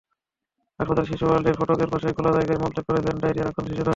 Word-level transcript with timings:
হাসপাতালের 0.79 1.09
শিশু 1.11 1.25
ওয়ার্ডের 1.25 1.57
ফটকের 1.59 1.89
পাশেই 1.91 2.13
খোলা 2.13 2.31
জায়গায় 2.37 2.59
মলত্যাগ 2.61 2.85
করছে 2.87 3.01
ডায়রিয়ায় 3.21 3.49
আক্রান্ত 3.49 3.69
শিশুরা। 3.69 3.89